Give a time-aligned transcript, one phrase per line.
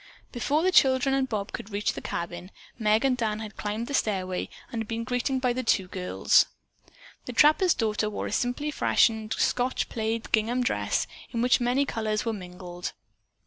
[0.31, 3.93] Before the children and Bob could reach the cabin, Meg and Dan had climbed the
[3.93, 6.47] stairway and had been greeted by the two girls.
[7.25, 12.25] The trapper's daughter wore a simply fashioned Scotch plaid gingham dress in which many colors
[12.25, 12.93] were mingled.